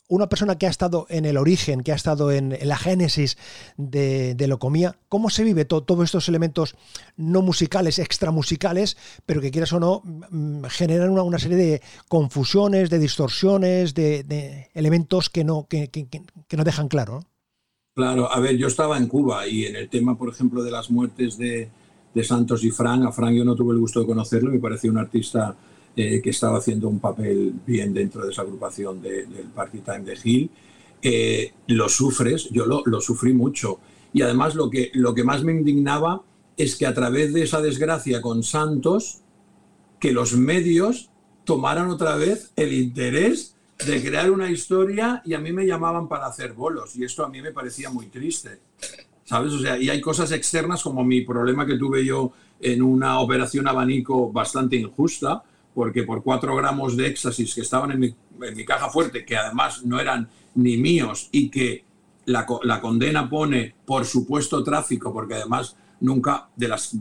[0.08, 3.36] una persona que ha estado en el origen, que ha estado en, la génesis
[3.76, 6.74] de, de, Locomía, ¿cómo se vive to, todos estos elementos
[7.18, 8.96] no musicales, extramusicales,
[9.26, 14.70] pero que quieras o no, mm, generan una, una serie de confusiones, de distorsiones, de,
[14.72, 17.26] elementos que no, que, que, que no dejan claro?
[17.94, 20.90] Claro, a ver, yo estaba en Cuba y en el tema, por ejemplo, de las
[20.90, 21.68] muertes de,
[22.14, 23.04] de Santos y Frank.
[23.04, 25.56] A Frank yo no tuve el gusto de conocerlo, me parecía un artista
[25.96, 30.00] eh, que estaba haciendo un papel bien dentro de esa agrupación de, del Party Time
[30.00, 30.50] de Hill.
[31.02, 33.78] Eh, lo sufres, yo lo, lo, sufrí mucho.
[34.12, 36.22] Y además lo que, lo que más me indignaba
[36.56, 39.20] es que a través de esa desgracia con Santos,
[39.98, 41.10] que los medios
[41.44, 46.26] tomaran otra vez el interés de crear una historia y a mí me llamaban para
[46.26, 46.96] hacer bolos.
[46.96, 48.60] Y esto a mí me parecía muy triste.
[49.32, 49.54] ¿Sabes?
[49.54, 53.66] O sea, y hay cosas externas como mi problema que tuve yo en una operación
[53.66, 55.42] abanico bastante injusta,
[55.74, 59.34] porque por cuatro gramos de éxtasis que estaban en mi, en mi caja fuerte, que
[59.34, 61.82] además no eran ni míos y que
[62.26, 66.94] la, la, condena pone por supuesto tráfico, porque además nunca de las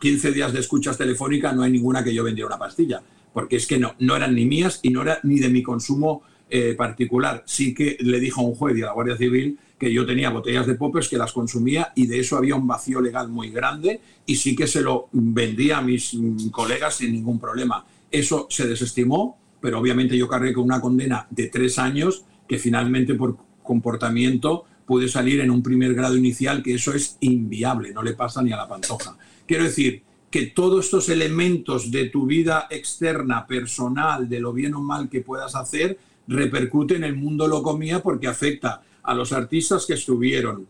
[0.00, 3.66] 15 días de escuchas telefónicas no hay ninguna que yo vendiera una pastilla, porque es
[3.66, 7.42] que no, no eran ni mías y no era ni de mi consumo eh, particular.
[7.46, 10.30] Sí que le dijo a un juez y a la Guardia Civil que yo tenía
[10.30, 14.00] botellas de poppers que las consumía y de eso había un vacío legal muy grande
[14.26, 16.16] y sí que se lo vendía a mis
[16.50, 17.86] colegas sin ningún problema.
[18.10, 23.14] Eso se desestimó, pero obviamente yo cargué con una condena de tres años que finalmente
[23.14, 28.14] por comportamiento pude salir en un primer grado inicial, que eso es inviable, no le
[28.14, 29.16] pasa ni a la pantoja.
[29.46, 34.80] Quiero decir que todos estos elementos de tu vida externa, personal, de lo bien o
[34.80, 39.94] mal que puedas hacer, repercute en el mundo locomía porque afecta a los artistas que
[39.94, 40.68] estuvieron,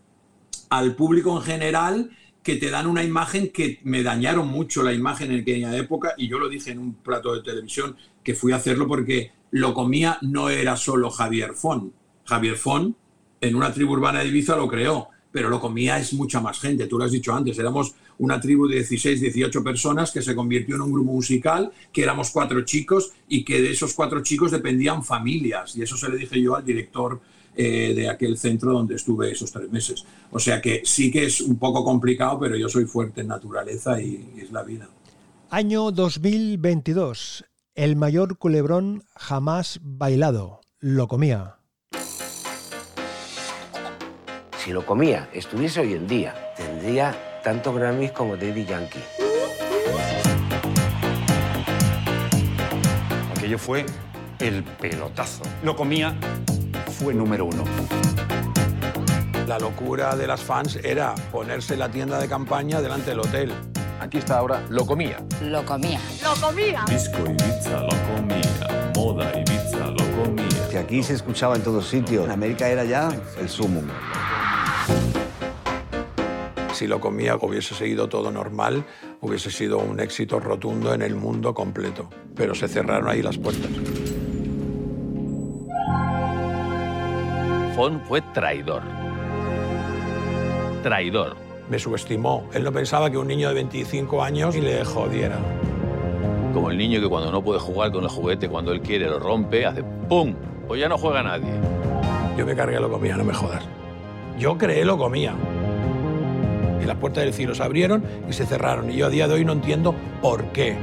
[0.69, 2.09] al público en general,
[2.41, 6.29] que te dan una imagen que me dañaron mucho la imagen en aquella época, y
[6.29, 10.19] yo lo dije en un plato de televisión que fui a hacerlo porque lo comía
[10.21, 11.91] no era solo Javier Fon.
[12.23, 12.95] Javier Fon,
[13.41, 16.87] en una tribu urbana de Ibiza, lo creó, pero lo comía es mucha más gente.
[16.87, 20.75] Tú lo has dicho antes, éramos una tribu de 16, 18 personas que se convirtió
[20.75, 25.03] en un grupo musical, que éramos cuatro chicos y que de esos cuatro chicos dependían
[25.03, 25.75] familias.
[25.75, 27.19] Y eso se le dije yo al director
[27.61, 30.05] eh, de aquel centro donde estuve esos tres meses.
[30.31, 34.01] O sea que sí que es un poco complicado, pero yo soy fuerte en naturaleza
[34.01, 34.87] y, y es la vida.
[35.49, 37.43] Año 2022.
[37.75, 40.61] El mayor culebrón jamás bailado.
[40.79, 41.57] Lo comía.
[44.63, 49.03] Si lo comía, estuviese hoy en día, tendría tantos Grammys como Daddy Yankee.
[53.35, 53.85] Aquello fue
[54.39, 55.43] el pelotazo.
[55.61, 56.17] Lo comía
[56.99, 57.63] fue número uno.
[59.47, 63.53] La locura de las fans era ponerse la tienda de campaña delante del hotel.
[63.99, 65.17] Aquí está ahora Lo Comía.
[65.41, 65.99] Lo Comía.
[66.23, 66.83] Lo Comía.
[66.87, 68.91] Disco Ibiza, Lo Comía.
[68.95, 70.69] Moda Ibiza, Lo Comía.
[70.69, 72.25] Que aquí se escuchaba en todos sitios.
[72.25, 73.09] En América era ya
[73.39, 73.85] el sumum.
[76.73, 78.85] Si Lo Comía hubiese seguido todo normal,
[79.21, 82.09] hubiese sido un éxito rotundo en el mundo completo.
[82.35, 83.69] Pero se cerraron ahí las puertas.
[87.79, 88.81] Fue traidor.
[90.83, 91.37] Traidor.
[91.69, 92.49] me subestimó.
[92.53, 95.37] Él no pensaba que un niño de 25 años le jodiera.
[96.53, 99.17] Como el niño que cuando no puede jugar con el juguete cuando él quiere lo
[99.17, 100.35] rompe, hace ¡pum!
[100.67, 101.53] Pues ya no juega nadie.
[102.37, 103.63] Yo me cargué lo comía, no me jodas.
[104.37, 105.33] Yo creé lo comía.
[106.81, 108.91] Y las puertas del cielo se abrieron y se cerraron.
[108.91, 110.75] Y yo a día de hoy no entiendo por qué.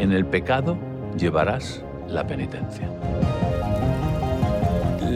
[0.00, 0.76] En el pecado
[1.16, 2.88] llevarás la penitencia.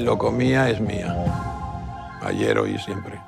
[0.03, 1.17] Lo comía es mía.
[2.23, 3.21] Ayer, hoy y siempre.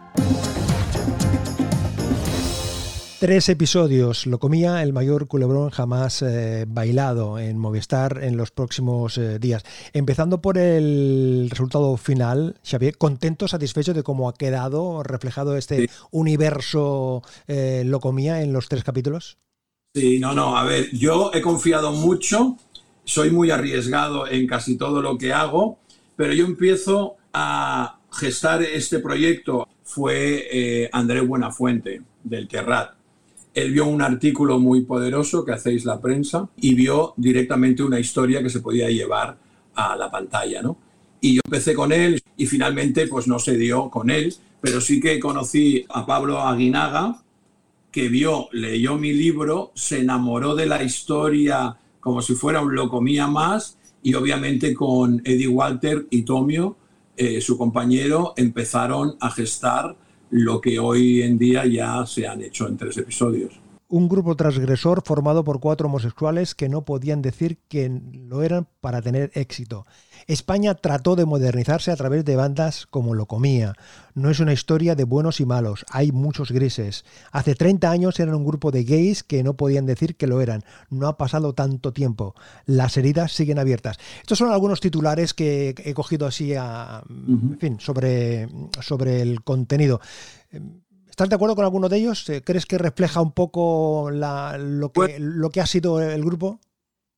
[3.21, 4.27] Tres episodios.
[4.27, 9.63] Lo comía el mayor culebrón jamás eh, bailado en Movistar en los próximos eh, días.
[9.93, 17.23] Empezando por el resultado final, Xavier, ¿contento, satisfecho de cómo ha quedado reflejado este universo
[17.47, 19.39] eh, Lo comía en los tres capítulos?
[19.95, 20.57] Sí, no, no.
[20.57, 22.57] A ver, yo he confiado mucho,
[23.05, 25.79] soy muy arriesgado en casi todo lo que hago,
[26.16, 29.68] pero yo empiezo a gestar este proyecto.
[29.83, 32.94] Fue Andrés Buenafuente, del Terrat
[33.55, 38.42] él vio un artículo muy poderoso que hacéis la prensa y vio directamente una historia
[38.42, 39.38] que se podía llevar
[39.77, 40.77] a la pantalla, ¿no?
[41.20, 45.00] Y yo empecé con él y finalmente pues no se dio con él, pero sí
[45.00, 47.22] que conocí a Pablo Aguinaga,
[47.92, 53.29] que vio, leyó mi libro, se enamoró de la historia como si fuera un locomía
[53.29, 56.77] más y obviamente con Eddie Walter y Tomio,
[57.17, 59.97] eh, su compañero, empezaron a gestar
[60.31, 63.63] lo que hoy en día ya se han hecho en tres episodios.
[63.95, 69.01] Un grupo transgresor formado por cuatro homosexuales que no podían decir que lo eran para
[69.01, 69.87] tener éxito.
[70.27, 73.75] España trató de modernizarse a través de bandas como Lo Comía.
[74.15, 77.05] No es una historia de buenos y malos, hay muchos grises.
[77.31, 80.65] Hace 30 años eran un grupo de gays que no podían decir que lo eran.
[80.91, 82.35] No ha pasado tanto tiempo.
[82.67, 83.99] Las heridas siguen abiertas.
[84.23, 88.49] Estos son algunos titulares que he cogido así a, en fin, sobre,
[88.81, 90.01] sobre el contenido.
[91.14, 92.27] ¿Estás de acuerdo con alguno de ellos?
[92.44, 96.59] ¿Crees que refleja un poco lo, que, lo que ha sido el grupo?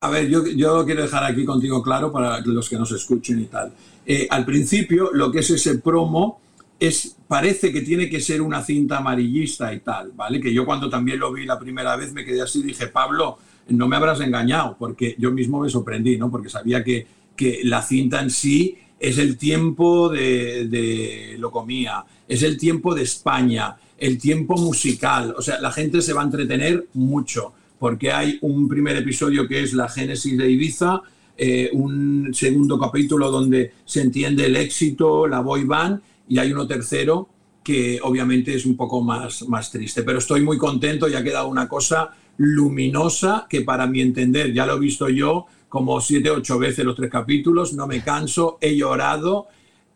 [0.03, 3.47] A ver, yo, yo quiero dejar aquí contigo claro para los que nos escuchen y
[3.47, 3.73] tal.
[4.05, 6.43] Eh, al principio, lo que es ese promo
[6.79, 10.43] es, parece que tiene que ser una cinta amarillista y tal, ¿vale?
[10.43, 13.39] Que yo cuando también lo vi la primera vez me quedé así y dije, Pablo,
[13.71, 16.31] no me habrás engañado, porque yo mismo me sorprendí, ¿no?
[16.31, 22.05] Porque sabía que, que la cinta en sí es el tiempo de, de lo comía,
[22.29, 26.25] es el tiempo de España, el tiempo musical, o sea, la gente se va a
[26.25, 31.03] entretener mucho porque hay un primer episodio que es la génesis de Ibiza,
[31.37, 36.67] eh, un segundo capítulo donde se entiende el éxito, la boy band, y hay uno
[36.67, 37.29] tercero
[37.63, 40.03] que obviamente es un poco más, más triste.
[40.03, 44.67] Pero estoy muy contento y ha quedado una cosa luminosa que para mi entender, ya
[44.67, 48.77] lo he visto yo como siete, ocho veces los tres capítulos, no me canso, he
[48.77, 49.49] llorado,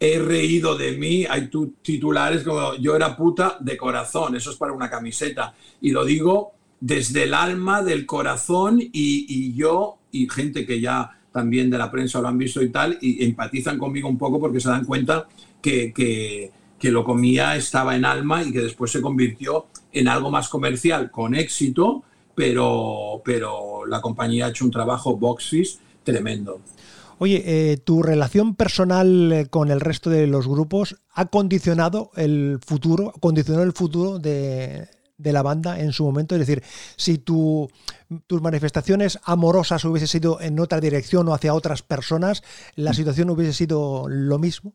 [0.03, 1.51] he reído de mí, hay
[1.83, 5.55] titulares como yo era puta de corazón, eso es para una camiseta.
[5.83, 11.69] Y lo digo desde el alma, del corazón y, yo y gente que ya también
[11.69, 14.71] de la prensa lo han visto y tal, y empatizan conmigo un poco porque se
[14.71, 15.29] dan cuenta
[15.61, 16.51] que, que,
[16.91, 21.35] lo comía estaba en alma y que después se convirtió en algo más comercial con
[21.35, 22.03] éxito,
[22.35, 26.63] pero, pero la compañía ha hecho un trabajo boxis tremendo.
[27.23, 32.61] Oye, eh, ¿tu relación personal eh, con el resto de los grupos ha condicionado el
[32.65, 36.35] futuro, condicionó el futuro de, de la banda en su momento?
[36.35, 36.63] Es decir,
[36.97, 37.69] si tu,
[38.27, 42.43] tus manifestaciones amorosas hubiese sido en otra dirección o hacia otras personas,
[42.75, 44.73] ¿la situación hubiese sido lo mismo?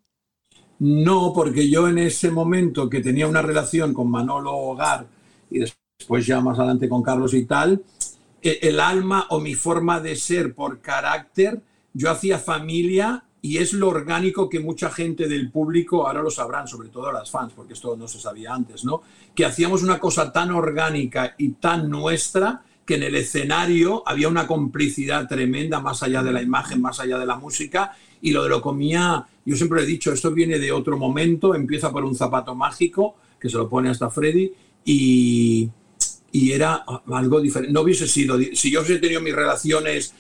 [0.78, 5.08] No, porque yo en ese momento que tenía una relación con Manolo Hogar
[5.50, 7.82] y después ya más adelante con Carlos y tal,
[8.40, 11.64] e, el alma o mi forma de ser por carácter,
[11.96, 16.68] yo hacía familia y es lo orgánico que mucha gente del público, ahora lo sabrán,
[16.68, 19.02] sobre todo las fans, porque esto no se sabía antes, ¿no?
[19.34, 24.46] Que hacíamos una cosa tan orgánica y tan nuestra que en el escenario había una
[24.46, 28.50] complicidad tremenda, más allá de la imagen, más allá de la música, y lo de
[28.50, 32.56] lo comía, yo siempre he dicho, esto viene de otro momento, empieza por un zapato
[32.56, 34.52] mágico, que se lo pone hasta Freddy,
[34.84, 35.70] y,
[36.32, 37.72] y era algo diferente.
[37.72, 40.14] No hubiese sido, si yo hubiese tenido mis relaciones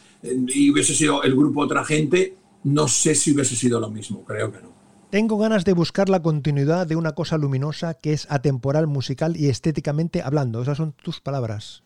[0.48, 4.52] y hubiese sido el grupo otra gente, no sé si hubiese sido lo mismo, creo
[4.52, 4.76] que no.
[5.10, 9.48] Tengo ganas de buscar la continuidad de una cosa luminosa que es atemporal, musical y
[9.48, 10.62] estéticamente hablando.
[10.62, 11.84] Esas son tus palabras.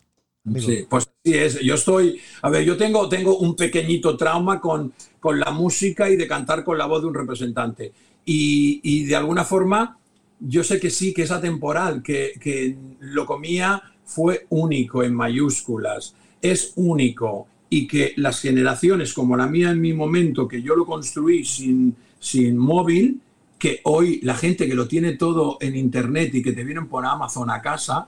[0.57, 1.59] Sí, pues sí es.
[1.59, 6.15] Yo estoy, a ver, yo tengo, tengo un pequeñito trauma con, con la música y
[6.15, 7.93] de cantar con la voz de un representante.
[8.25, 9.99] Y, y de alguna forma,
[10.39, 16.15] yo sé que sí, que es atemporal, que, que lo comía fue único en mayúsculas,
[16.41, 20.85] es único y que las generaciones como la mía en mi momento, que yo lo
[20.85, 23.21] construí sin, sin móvil,
[23.57, 27.05] que hoy la gente que lo tiene todo en Internet y que te vienen por
[27.05, 28.07] Amazon a casa,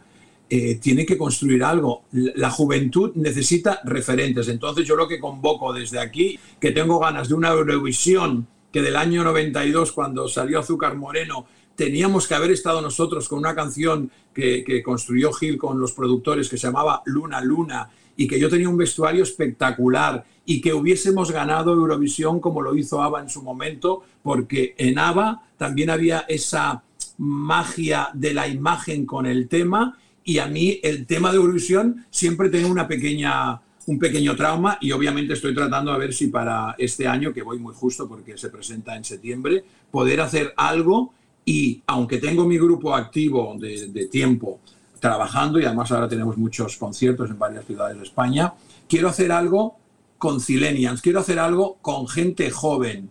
[0.49, 2.03] eh, tiene que construir algo.
[2.11, 4.47] La juventud necesita referentes.
[4.47, 8.95] Entonces yo lo que convoco desde aquí, que tengo ganas de una Eurovisión que del
[8.95, 11.45] año 92, cuando salió Azúcar Moreno,
[11.81, 16.55] teníamos que haber estado nosotros con una canción que, construyó Gil con los productores que
[16.55, 21.73] se llamaba Luna Luna y que yo tenía un vestuario espectacular y que hubiésemos ganado
[21.73, 26.83] Eurovisión como lo hizo ABBA en su momento, porque en ABBA también había esa
[27.17, 32.49] magia de la imagen con el tema y a mí el tema de Eurovisión siempre
[32.49, 37.07] tengo una pequeña un pequeño trauma y obviamente estoy tratando a ver si para este
[37.07, 41.15] año, que voy muy justo porque se presenta en septiembre, poder hacer algo
[41.45, 44.59] y aunque tengo mi grupo activo de, tiempo
[44.99, 48.53] trabajando y además ahora tenemos muchos conciertos en varias ciudades de España,
[48.87, 49.77] quiero hacer algo
[50.17, 53.09] con Cilenians, quiero hacer algo con gente joven,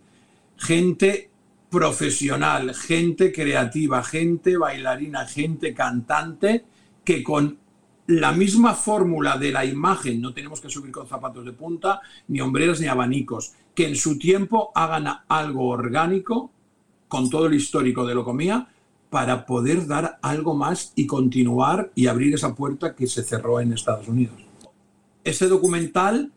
[0.57, 1.29] gente
[1.69, 6.65] profesional, gente creativa, gente bailarina, gente cantante,
[7.03, 7.57] que con
[8.07, 12.41] la misma fórmula de la imagen, no tenemos que subir con zapatos de punta, ni
[12.41, 16.51] hombreras ni abanicos, que en su tiempo hagan algo orgánico,
[17.11, 18.69] con todo el histórico de lo comía,
[19.09, 23.73] para poder dar algo más y continuar y abrir esa puerta que se cerró en
[23.73, 24.35] Estados Unidos.
[25.25, 26.31] Ese documental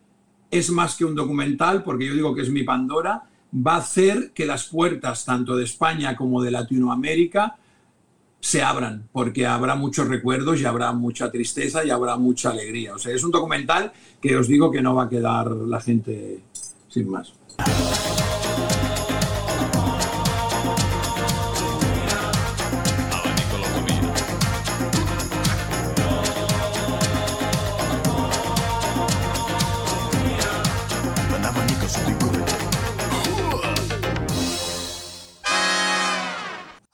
[0.50, 3.22] es más que un documental, porque yo digo que es mi Pandora,
[3.54, 7.54] va a hacer que las puertas tanto de España como de Latinoamérica
[8.40, 12.96] se abran, porque habrá muchos recuerdos y habrá mucha tristeza y habrá mucha alegría.
[12.96, 16.40] O sea, es un documental que os digo que no va a quedar la gente
[16.88, 17.32] sin más.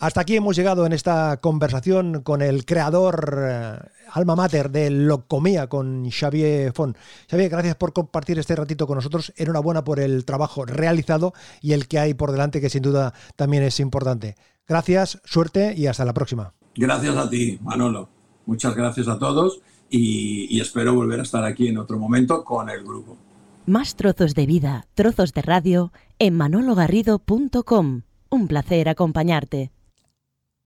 [0.01, 3.79] Hasta aquí hemos llegado en esta conversación con el creador eh,
[4.11, 6.97] alma mater de Locomía, con Xavier Font.
[7.31, 9.31] Xavier, gracias por compartir este ratito con nosotros.
[9.37, 13.63] Enhorabuena por el trabajo realizado y el que hay por delante, que sin duda también
[13.63, 14.37] es importante.
[14.67, 16.55] Gracias, suerte y hasta la próxima.
[16.77, 18.09] Gracias a ti, Manolo.
[18.47, 22.71] Muchas gracias a todos y, y espero volver a estar aquí en otro momento con
[22.71, 23.19] el grupo.
[23.67, 28.03] Más trozos de vida, trozos de radio en manologarrido.com.
[28.31, 29.73] Un placer acompañarte.